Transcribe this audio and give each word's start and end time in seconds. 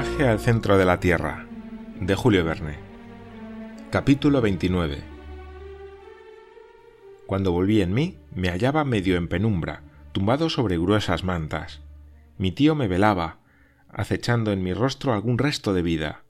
Viaje 0.00 0.28
al 0.28 0.38
centro 0.38 0.78
de 0.78 0.84
la 0.84 1.00
Tierra, 1.00 1.48
de 1.98 2.14
Julio 2.14 2.44
Verne. 2.44 2.76
Capítulo 3.90 4.40
29. 4.40 5.02
Cuando 7.26 7.50
volví 7.50 7.82
en 7.82 7.92
mí, 7.92 8.16
me 8.32 8.48
hallaba 8.48 8.84
medio 8.84 9.16
en 9.16 9.26
penumbra, 9.26 9.82
tumbado 10.12 10.50
sobre 10.50 10.78
gruesas 10.78 11.24
mantas. 11.24 11.80
Mi 12.36 12.52
tío 12.52 12.76
me 12.76 12.86
velaba, 12.86 13.40
acechando 13.88 14.52
en 14.52 14.62
mi 14.62 14.72
rostro 14.72 15.14
algún 15.14 15.36
resto 15.36 15.74
de 15.74 15.82
vida. 15.82 16.22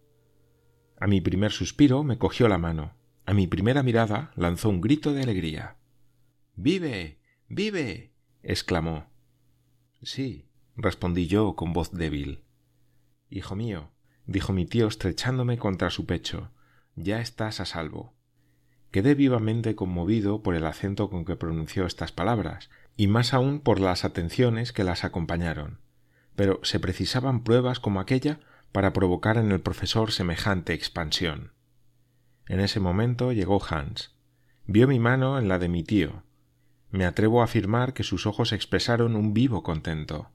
A 0.99 1.07
mi 1.07 1.21
primer 1.21 1.53
suspiro 1.53 2.03
me 2.05 2.17
cogió 2.17 2.49
la 2.49 2.57
mano, 2.57 2.95
a 3.27 3.35
mi 3.35 3.49
primera 3.49 3.83
mirada 3.83 4.33
lanzó 4.35 4.71
un 4.71 4.81
grito 4.81 5.13
de 5.13 5.25
alegría. 5.25 5.77
¡Vive! 6.57 7.19
¡Vive! 7.49 8.15
exclamó. 8.43 9.11
Sí, 10.01 10.49
respondí 10.75 11.27
yo 11.27 11.55
con 11.55 11.75
voz 11.75 11.93
débil. 11.93 12.48
Hijo 13.31 13.57
mío, 13.57 13.91
dijo 14.27 14.53
mi 14.53 14.65
tío 14.65 14.87
estrechándome 14.87 15.59
contra 15.59 15.91
su 15.91 16.07
pecho, 16.07 16.51
ya 16.97 17.21
estás 17.21 17.61
a 17.61 17.67
salvo. 17.67 18.15
Quedé 18.91 19.15
vivamente 19.15 19.75
conmovido 19.75 20.43
por 20.43 20.55
el 20.55 20.67
acento 20.67 21.11
con 21.11 21.25
que 21.25 21.37
pronunció 21.37 21.85
estas 21.87 22.11
palabras, 22.11 22.71
y 22.97 23.07
más 23.07 23.35
aún 23.35 23.61
por 23.61 23.81
las 23.81 24.05
atenciones 24.05 24.73
que 24.73 24.83
las 24.83 25.05
acompañaron. 25.05 25.81
Pero 26.35 26.61
se 26.63 26.81
precisaban 26.81 27.45
pruebas 27.45 27.81
como 27.81 28.01
aquella 28.01 28.41
para 28.73 28.93
provocar 28.93 29.37
en 29.37 29.53
el 29.53 29.61
profesor 29.61 30.11
semejante 30.11 30.73
expansión. 30.73 31.53
En 32.47 32.61
ese 32.61 32.81
momento 32.81 33.33
llegó 33.33 33.63
Hans. 33.63 34.17
Vio 34.67 34.89
mi 34.89 34.99
mano 34.99 35.39
en 35.39 35.49
la 35.49 35.59
de 35.59 35.69
mi 35.69 35.85
tío. 35.85 36.23
Me 36.91 37.05
atrevo 37.05 37.43
a 37.43 37.45
afirmar 37.45 37.93
que 37.93 38.03
sus 38.03 38.27
ojos 38.27 38.53
expresaron 38.53 39.17
un 39.17 39.35
vivo 39.35 39.63
contento. 39.63 40.31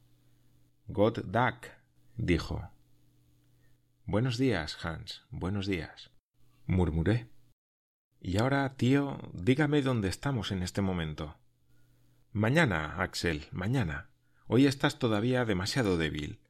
God 0.87 1.19
Duck, 1.25 1.69
dijo. 2.15 2.72
Buenos 4.05 4.37
días, 4.37 4.85
Hans. 4.85 5.23
Buenos 5.29 5.65
días. 5.65 6.11
murmuré. 6.65 7.29
Y 8.19 8.37
ahora, 8.37 8.75
tío, 8.75 9.17
dígame 9.31 9.81
dónde 9.81 10.09
estamos 10.09 10.51
en 10.51 10.61
este 10.61 10.81
momento. 10.81 11.37
Mañana, 12.33 13.01
Axel, 13.01 13.47
mañana. 13.53 14.09
Hoy 14.47 14.67
estás 14.67 14.99
todavía 14.99 15.45
demasiado 15.45 15.97
débil. 15.97 16.41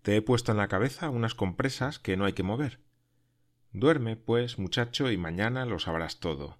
Te 0.00 0.16
he 0.16 0.22
puesto 0.22 0.52
en 0.52 0.58
la 0.58 0.68
cabeza 0.68 1.10
unas 1.10 1.34
compresas 1.34 1.98
que 1.98 2.16
no 2.16 2.24
hay 2.24 2.32
que 2.32 2.42
mover. 2.42 2.80
Duerme, 3.72 4.16
pues, 4.16 4.58
muchacho, 4.58 5.10
y 5.10 5.18
mañana 5.18 5.66
lo 5.66 5.78
sabrás 5.78 6.20
todo. 6.20 6.58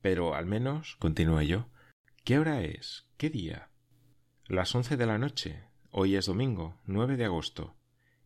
Pero 0.00 0.34
al 0.34 0.46
menos, 0.46 0.96
continué 0.98 1.46
yo, 1.46 1.68
¿qué 2.24 2.38
hora 2.38 2.62
es? 2.62 3.06
¿Qué 3.18 3.28
día? 3.28 3.68
Las 4.46 4.74
once 4.74 4.96
de 4.96 5.04
la 5.04 5.18
noche. 5.18 5.62
Hoy 5.90 6.16
es 6.16 6.24
domingo, 6.24 6.80
nueve 6.86 7.18
de 7.18 7.26
agosto 7.26 7.76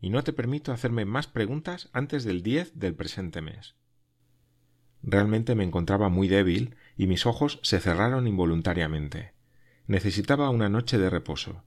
y 0.05 0.11
no 0.11 0.23
te 0.23 0.35
permito 0.35 0.71
hacerme 0.71 1.07
más 1.07 1.29
preguntas 1.29 1.89
antes 1.95 2.25
del 2.25 2.43
10 2.43 2.79
del 2.79 2.95
presente 2.95 3.41
mes. 3.41 3.75
Realmente 5.03 5.55
me 5.55 5.65
encontraba 5.65 6.11
muy 6.11 6.29
débil 6.29 6.77
y 6.99 7.07
mis 7.07 7.25
ojos 7.25 7.59
se 7.63 7.81
cerraron 7.81 8.27
involuntariamente. 8.27 9.33
Necesitaba 9.87 10.51
una 10.51 10.69
noche 10.69 10.99
de 10.99 11.09
reposo. 11.09 11.65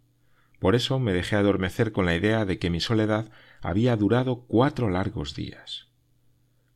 Por 0.59 0.75
eso 0.75 0.99
me 0.99 1.13
dejé 1.13 1.35
adormecer 1.35 1.91
con 1.91 2.05
la 2.05 2.15
idea 2.15 2.45
de 2.45 2.59
que 2.59 2.69
mi 2.69 2.80
soledad 2.80 3.31
había 3.59 3.95
durado 3.95 4.41
cuatro 4.41 4.91
largos 4.91 5.33
días. 5.33 5.88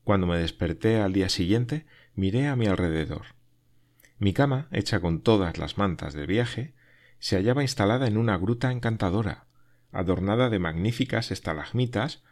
Cuando 0.03 0.25
me 0.25 0.39
desperté 0.39 0.99
al 0.99 1.13
día 1.13 1.29
siguiente, 1.29 1.85
miré 2.15 2.47
a 2.47 2.55
mi 2.55 2.65
alrededor. 2.65 3.35
Mi 4.17 4.33
cama, 4.33 4.67
hecha 4.71 4.99
con 4.99 5.21
todas 5.21 5.59
las 5.59 5.77
mantas 5.77 6.15
del 6.15 6.25
viaje, 6.25 6.73
se 7.19 7.35
hallaba 7.35 7.61
instalada 7.61 8.07
en 8.07 8.17
una 8.17 8.35
gruta 8.35 8.71
encantadora, 8.71 9.45
adornada 9.91 10.49
de 10.49 10.59
magníficas 10.59 11.31
estalagmitas, 11.31 12.23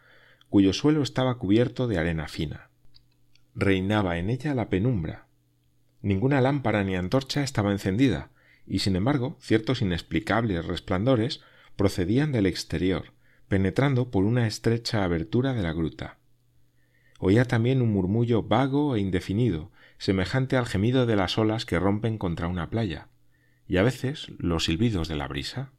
cuyo 0.48 0.72
suelo 0.72 1.02
estaba 1.02 1.38
cubierto 1.38 1.86
de 1.86 1.98
arena 1.98 2.28
fina. 2.28 2.70
Reinaba 3.54 4.18
en 4.18 4.30
ella 4.30 4.54
la 4.54 4.68
penumbra. 4.68 5.26
Ninguna 6.02 6.40
lámpara 6.40 6.82
ni 6.84 6.96
antorcha 6.96 7.42
estaba 7.42 7.72
encendida, 7.72 8.30
y 8.66 8.80
sin 8.80 8.96
embargo 8.96 9.36
ciertos 9.40 9.82
inexplicables 9.82 10.64
resplandores 10.64 11.40
procedían 11.76 12.32
del 12.32 12.46
exterior, 12.46 13.12
penetrando 13.48 14.10
por 14.10 14.24
una 14.24 14.46
estrecha 14.46 15.04
abertura 15.04 15.54
de 15.54 15.62
la 15.62 15.72
gruta. 15.72 16.18
Oía 17.18 17.44
también 17.44 17.82
un 17.82 17.92
murmullo 17.92 18.42
vago 18.42 18.96
e 18.96 19.00
indefinido, 19.00 19.70
semejante 19.98 20.56
al 20.56 20.66
gemido 20.66 21.04
de 21.04 21.16
las 21.16 21.36
olas 21.36 21.66
que 21.66 21.78
rompen 21.78 22.16
contra 22.16 22.48
una 22.48 22.70
playa, 22.70 23.08
y 23.68 23.76
a 23.76 23.82
veces 23.82 24.28
los 24.38 24.64
silbidos 24.64 25.08
de 25.08 25.16
la 25.16 25.28
brisa. 25.28 25.72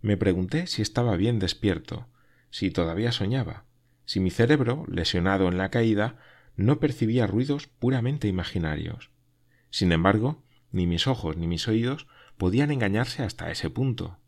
Me 0.00 0.16
pregunté 0.16 0.66
si 0.66 0.82
estaba 0.82 1.16
bien 1.16 1.38
despierto, 1.38 2.06
si 2.50 2.70
todavía 2.70 3.12
soñaba, 3.12 3.64
si 4.04 4.20
mi 4.20 4.30
cerebro, 4.30 4.84
lesionado 4.88 5.48
en 5.48 5.58
la 5.58 5.70
caída, 5.70 6.16
no 6.56 6.80
percibía 6.80 7.26
ruidos 7.26 7.66
puramente 7.66 8.26
imaginarios. 8.26 9.10
Sin 9.70 9.92
embargo, 9.92 10.42
ni 10.72 10.86
mis 10.86 11.06
ojos 11.06 11.36
ni 11.36 11.46
mis 11.46 11.68
oídos 11.68 12.06
podían 12.36 12.70
engañarse 12.70 13.22
hasta 13.22 13.50
ese 13.50 13.70
punto. 13.70 14.18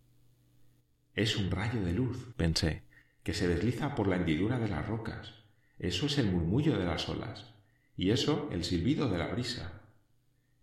Es 1.14 1.36
un 1.36 1.50
rayo 1.50 1.82
de 1.82 1.92
luz, 1.92 2.34
pensé, 2.36 2.82
que 3.22 3.34
se 3.34 3.48
desliza 3.48 3.94
por 3.94 4.06
la 4.06 4.16
hendidura 4.16 4.58
de 4.58 4.68
las 4.68 4.86
rocas. 4.86 5.34
Eso 5.78 6.06
es 6.06 6.18
el 6.18 6.30
murmullo 6.30 6.78
de 6.78 6.84
las 6.84 7.08
olas, 7.08 7.54
y 7.96 8.10
eso 8.10 8.48
el 8.52 8.64
silbido 8.64 9.08
de 9.08 9.18
la 9.18 9.28
brisa. 9.28 9.80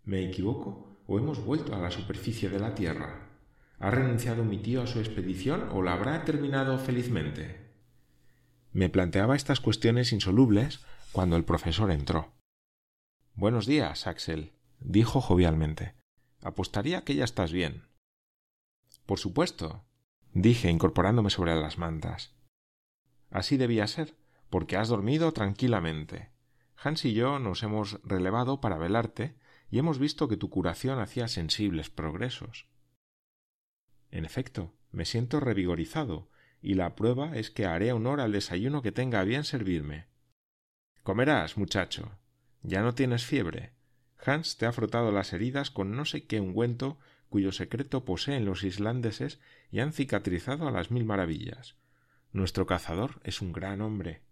¿Me 0.04 0.24
equivoco 0.24 1.00
o 1.06 1.18
hemos 1.18 1.44
vuelto 1.44 1.74
a 1.74 1.80
la 1.80 1.90
superficie 1.90 2.48
de 2.48 2.60
la 2.60 2.74
tierra? 2.74 3.27
¿Ha 3.80 3.90
renunciado 3.90 4.44
mi 4.44 4.58
tío 4.58 4.82
a 4.82 4.86
su 4.88 4.98
expedición 4.98 5.68
o 5.72 5.82
la 5.82 5.92
habrá 5.92 6.24
terminado 6.24 6.78
felizmente? 6.78 7.68
Me 8.72 8.88
planteaba 8.88 9.36
estas 9.36 9.60
cuestiones 9.60 10.12
insolubles 10.12 10.84
cuando 11.12 11.36
el 11.36 11.44
profesor 11.44 11.92
entró. 11.92 12.32
Buenos 13.34 13.66
días, 13.66 14.08
Axel, 14.08 14.52
dijo 14.80 15.20
jovialmente. 15.20 15.94
Apostaría 16.42 17.04
que 17.04 17.14
ya 17.14 17.24
estás 17.24 17.52
bien. 17.52 17.86
Por 19.06 19.20
supuesto, 19.20 19.84
dije 20.34 20.70
incorporándome 20.70 21.30
sobre 21.30 21.54
las 21.54 21.78
mantas. 21.78 22.34
Así 23.30 23.56
debía 23.56 23.86
ser, 23.86 24.16
porque 24.50 24.76
has 24.76 24.88
dormido 24.88 25.32
tranquilamente. 25.32 26.30
Hans 26.76 27.04
y 27.04 27.14
yo 27.14 27.38
nos 27.38 27.62
hemos 27.62 28.00
relevado 28.02 28.60
para 28.60 28.76
velarte 28.76 29.36
y 29.70 29.78
hemos 29.78 30.00
visto 30.00 30.26
que 30.26 30.36
tu 30.36 30.50
curación 30.50 30.98
hacía 30.98 31.28
sensibles 31.28 31.90
progresos. 31.90 32.66
En 34.10 34.24
efecto, 34.24 34.74
me 34.90 35.04
siento 35.04 35.40
revigorizado, 35.40 36.30
y 36.60 36.74
la 36.74 36.94
prueba 36.96 37.36
es 37.36 37.50
que 37.50 37.66
haré 37.66 37.92
honor 37.92 38.20
al 38.20 38.32
desayuno 38.32 38.82
que 38.82 38.92
tenga 38.92 39.22
bien 39.24 39.44
servirme. 39.44 40.06
Comerás, 41.02 41.56
muchacho. 41.56 42.18
Ya 42.62 42.82
no 42.82 42.94
tienes 42.94 43.24
fiebre. 43.24 43.72
Hans 44.24 44.56
te 44.56 44.66
ha 44.66 44.72
frotado 44.72 45.12
las 45.12 45.32
heridas 45.32 45.70
con 45.70 45.96
no 45.96 46.04
sé 46.04 46.26
qué 46.26 46.40
ungüento 46.40 46.98
cuyo 47.28 47.52
secreto 47.52 48.04
poseen 48.04 48.44
los 48.44 48.64
islandeses 48.64 49.40
y 49.70 49.80
han 49.80 49.92
cicatrizado 49.92 50.66
a 50.66 50.70
las 50.70 50.90
mil 50.90 51.04
maravillas. 51.04 51.76
Nuestro 52.32 52.66
cazador 52.66 53.20
es 53.24 53.40
un 53.40 53.52
gran 53.52 53.80
hombre. 53.80 54.22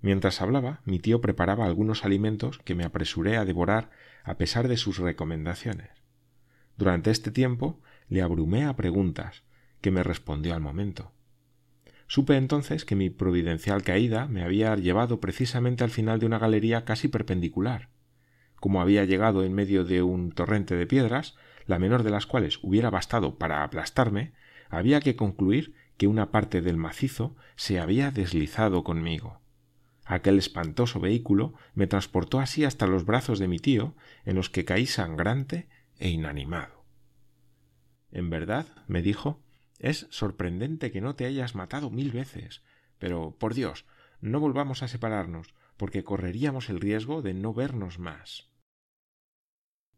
Mientras 0.00 0.40
hablaba, 0.40 0.80
mi 0.84 0.98
tío 0.98 1.20
preparaba 1.20 1.66
algunos 1.66 2.04
alimentos 2.04 2.58
que 2.58 2.74
me 2.74 2.84
apresuré 2.84 3.36
a 3.36 3.44
devorar 3.44 3.90
a 4.24 4.36
pesar 4.36 4.68
de 4.68 4.76
sus 4.76 4.98
recomendaciones. 4.98 5.90
Durante 6.76 7.10
este 7.10 7.30
tiempo 7.30 7.80
le 8.10 8.20
abrumé 8.20 8.64
a 8.66 8.76
preguntas, 8.76 9.44
que 9.80 9.90
me 9.90 10.02
respondió 10.02 10.54
al 10.54 10.60
momento. 10.60 11.12
Supe 12.08 12.36
entonces 12.36 12.84
que 12.84 12.96
mi 12.96 13.08
providencial 13.08 13.84
caída 13.84 14.26
me 14.26 14.42
había 14.42 14.74
llevado 14.74 15.20
precisamente 15.20 15.84
al 15.84 15.90
final 15.90 16.18
de 16.18 16.26
una 16.26 16.40
galería 16.40 16.84
casi 16.84 17.06
perpendicular. 17.06 17.88
Como 18.56 18.82
había 18.82 19.04
llegado 19.04 19.44
en 19.44 19.54
medio 19.54 19.84
de 19.84 20.02
un 20.02 20.32
torrente 20.32 20.74
de 20.74 20.86
piedras, 20.86 21.36
la 21.66 21.78
menor 21.78 22.02
de 22.02 22.10
las 22.10 22.26
cuales 22.26 22.58
hubiera 22.62 22.90
bastado 22.90 23.38
para 23.38 23.62
aplastarme, 23.62 24.32
había 24.68 25.00
que 25.00 25.14
concluir 25.14 25.74
que 25.96 26.08
una 26.08 26.32
parte 26.32 26.62
del 26.62 26.76
macizo 26.76 27.36
se 27.54 27.78
había 27.78 28.10
deslizado 28.10 28.82
conmigo. 28.82 29.40
Aquel 30.04 30.38
espantoso 30.38 30.98
vehículo 30.98 31.54
me 31.74 31.86
transportó 31.86 32.40
así 32.40 32.64
hasta 32.64 32.88
los 32.88 33.04
brazos 33.04 33.38
de 33.38 33.46
mi 33.46 33.60
tío, 33.60 33.94
en 34.24 34.34
los 34.34 34.50
que 34.50 34.64
caí 34.64 34.86
sangrante 34.86 35.68
e 36.00 36.08
inanimado. 36.08 36.79
En 38.12 38.30
verdad, 38.30 38.66
me 38.86 39.02
dijo, 39.02 39.42
es 39.78 40.06
sorprendente 40.10 40.90
que 40.90 41.00
no 41.00 41.14
te 41.14 41.26
hayas 41.26 41.54
matado 41.54 41.90
mil 41.90 42.10
veces. 42.10 42.62
Pero, 42.98 43.36
por 43.38 43.54
Dios, 43.54 43.86
no 44.20 44.40
volvamos 44.40 44.82
a 44.82 44.88
separarnos, 44.88 45.54
porque 45.76 46.04
correríamos 46.04 46.68
el 46.68 46.80
riesgo 46.80 47.22
de 47.22 47.34
no 47.34 47.54
vernos 47.54 47.98
más. 47.98 48.50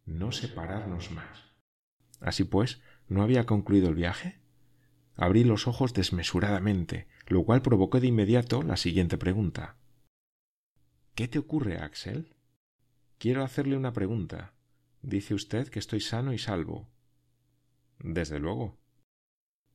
No 0.04 0.30
separarnos 0.32 1.10
más. 1.10 1.52
Así 2.20 2.44
pues, 2.44 2.80
¿no 3.08 3.22
había 3.22 3.46
concluido 3.46 3.88
el 3.88 3.94
viaje? 3.94 4.40
Abrí 5.16 5.44
los 5.44 5.66
ojos 5.66 5.92
desmesuradamente, 5.92 7.08
lo 7.26 7.44
cual 7.44 7.62
provocó 7.62 8.00
de 8.00 8.06
inmediato 8.06 8.62
la 8.62 8.76
siguiente 8.76 9.18
pregunta. 9.18 9.76
¿Qué 11.14 11.28
te 11.28 11.38
ocurre, 11.38 11.78
Axel? 11.78 12.34
Quiero 13.18 13.44
hacerle 13.44 13.76
una 13.76 13.92
pregunta. 13.92 14.54
Dice 15.02 15.34
usted 15.34 15.68
que 15.68 15.78
estoy 15.78 16.00
sano 16.00 16.32
y 16.32 16.38
salvo, 16.38 16.88
desde 18.02 18.38
luego. 18.38 18.78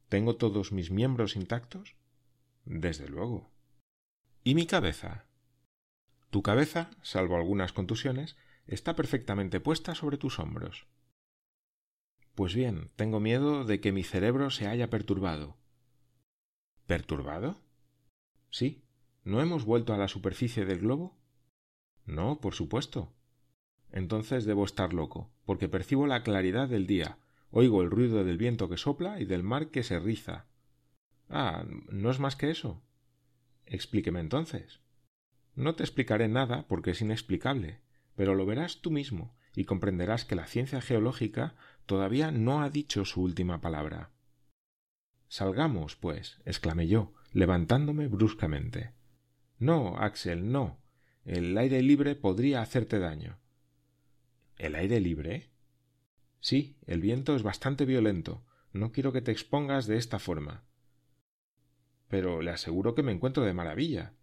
¿Tengo 0.09 0.35
todos 0.35 0.71
mis 0.71 0.91
miembros 0.91 1.35
intactos? 1.35 1.95
Desde 2.65 3.07
luego. 3.07 3.49
¿Y 4.43 4.55
mi 4.55 4.65
cabeza? 4.65 5.27
Tu 6.29 6.41
cabeza, 6.43 6.91
salvo 7.01 7.35
algunas 7.35 7.73
contusiones, 7.73 8.35
está 8.65 8.95
perfectamente 8.95 9.59
puesta 9.59 9.95
sobre 9.95 10.17
tus 10.17 10.39
hombros. 10.39 10.87
Pues 12.35 12.53
bien, 12.53 12.91
tengo 12.95 13.19
miedo 13.19 13.63
de 13.63 13.79
que 13.79 13.91
mi 13.91 14.03
cerebro 14.03 14.49
se 14.49 14.67
haya 14.67 14.89
perturbado. 14.89 15.57
¿Perturbado? 16.85 17.61
Sí. 18.49 18.83
¿No 19.23 19.41
hemos 19.41 19.65
vuelto 19.65 19.93
a 19.93 19.97
la 19.97 20.07
superficie 20.07 20.65
del 20.65 20.79
globo? 20.79 21.17
No, 22.05 22.39
por 22.39 22.53
supuesto. 22.53 23.13
Entonces 23.91 24.45
debo 24.45 24.63
estar 24.63 24.93
loco, 24.93 25.33
porque 25.45 25.67
percibo 25.67 26.07
la 26.07 26.23
claridad 26.23 26.69
del 26.69 26.87
día, 26.87 27.17
oigo 27.51 27.81
el 27.81 27.91
ruido 27.91 28.23
del 28.23 28.37
viento 28.37 28.69
que 28.69 28.77
sopla 28.77 29.19
y 29.19 29.25
del 29.25 29.43
mar 29.43 29.69
que 29.69 29.83
se 29.83 29.99
riza. 29.99 30.45
Ah, 31.29 31.65
¿no 31.89 32.11
es 32.11 32.19
más 32.19 32.35
que 32.35 32.49
eso? 32.49 32.81
Explíqueme 33.65 34.19
entonces. 34.19 34.79
No 35.55 35.75
te 35.75 35.83
explicaré 35.83 36.27
nada 36.27 36.67
porque 36.67 36.91
es 36.91 37.01
inexplicable, 37.01 37.81
pero 38.15 38.35
lo 38.35 38.45
verás 38.45 38.81
tú 38.81 38.91
mismo 38.91 39.35
y 39.55 39.65
comprenderás 39.65 40.23
que 40.23 40.35
la 40.35 40.45
ciencia 40.45 40.81
geológica 40.81 41.55
todavía 41.85 42.31
no 42.31 42.61
ha 42.61 42.69
dicho 42.69 43.05
su 43.05 43.23
última 43.23 43.59
palabra. 43.59 44.11
Salgamos, 45.27 45.95
pues, 45.95 46.39
exclamé 46.45 46.87
yo, 46.87 47.13
levantándome 47.33 48.07
bruscamente. 48.07 48.93
No, 49.59 49.97
Axel, 49.97 50.51
no. 50.51 50.79
El 51.25 51.57
aire 51.57 51.81
libre 51.81 52.15
podría 52.15 52.61
hacerte 52.61 52.99
daño. 52.99 53.39
¿El 54.57 54.75
aire 54.75 54.99
libre? 54.99 55.49
Sí, 56.39 56.77
el 56.85 57.01
viento 57.01 57.35
es 57.35 57.43
bastante 57.43 57.85
violento. 57.85 58.43
No 58.73 58.91
quiero 58.91 59.11
que 59.11 59.21
te 59.21 59.31
expongas 59.31 59.87
de 59.87 59.97
esta 59.97 60.19
forma. 60.19 60.63
Pero 62.07 62.41
le 62.41 62.51
aseguro 62.51 62.95
que 62.95 63.03
me 63.03 63.11
encuentro 63.11 63.43
de 63.43 63.53
maravilla. 63.53 64.13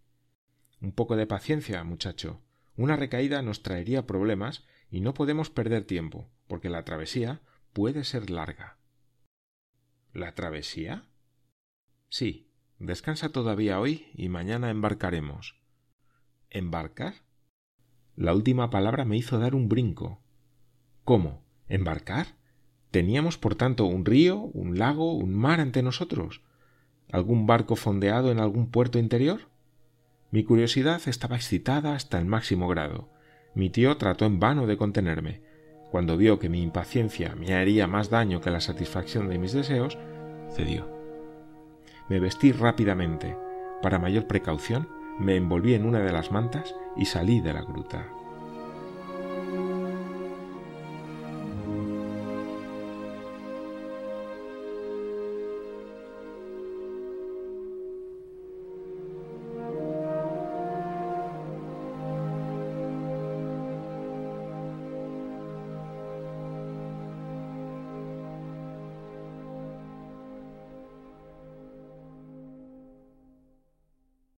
Un 0.80 0.92
poco 0.92 1.16
de 1.16 1.26
paciencia, 1.26 1.82
muchacho. 1.84 2.42
Una 2.76 2.96
recaída 2.96 3.42
nos 3.42 3.62
traería 3.62 4.06
problemas 4.06 4.66
y 4.90 5.00
no 5.00 5.14
podemos 5.14 5.50
perder 5.50 5.84
tiempo, 5.84 6.30
porque 6.46 6.70
la 6.70 6.84
travesía 6.84 7.42
puede 7.72 8.04
ser 8.04 8.30
larga. 8.30 8.78
¿La 10.12 10.34
travesía? 10.34 11.08
Sí, 12.08 12.54
Descansa 12.78 13.30
todavía 13.30 13.78
hoy 13.78 14.08
y 14.14 14.28
mañana 14.28 14.68
embarcaremos. 14.68 15.56
¿Embarcar? 16.50 17.14
La 18.16 18.34
última 18.34 18.68
palabra 18.70 19.04
me 19.04 19.16
hizo 19.16 19.38
dar 19.38 19.54
un 19.54 19.68
brinco. 19.68 20.20
¿Cómo? 21.04 21.43
¿Embarcar? 21.68 22.36
¿Teníamos, 22.90 23.38
por 23.38 23.54
tanto, 23.54 23.86
un 23.86 24.04
río, 24.04 24.36
un 24.38 24.78
lago, 24.78 25.14
un 25.14 25.34
mar 25.34 25.60
ante 25.60 25.82
nosotros? 25.82 26.42
¿Algún 27.10 27.46
barco 27.46 27.76
fondeado 27.76 28.30
en 28.30 28.38
algún 28.38 28.70
puerto 28.70 28.98
interior? 28.98 29.40
Mi 30.30 30.44
curiosidad 30.44 31.00
estaba 31.06 31.36
excitada 31.36 31.94
hasta 31.94 32.18
el 32.18 32.26
máximo 32.26 32.68
grado. 32.68 33.08
Mi 33.54 33.70
tío 33.70 33.96
trató 33.96 34.26
en 34.26 34.40
vano 34.40 34.66
de 34.66 34.76
contenerme. 34.76 35.42
Cuando 35.90 36.16
vio 36.16 36.38
que 36.38 36.48
mi 36.48 36.60
impaciencia 36.60 37.34
me 37.36 37.54
haría 37.54 37.86
más 37.86 38.10
daño 38.10 38.40
que 38.40 38.50
la 38.50 38.60
satisfacción 38.60 39.28
de 39.28 39.38
mis 39.38 39.52
deseos, 39.52 39.96
cedió. 40.54 40.88
Me 42.08 42.20
vestí 42.20 42.52
rápidamente. 42.52 43.36
Para 43.80 43.98
mayor 43.98 44.26
precaución, 44.26 44.88
me 45.18 45.36
envolví 45.36 45.74
en 45.74 45.86
una 45.86 46.00
de 46.00 46.12
las 46.12 46.32
mantas 46.32 46.74
y 46.96 47.04
salí 47.04 47.40
de 47.40 47.52
la 47.52 47.62
gruta. 47.62 48.08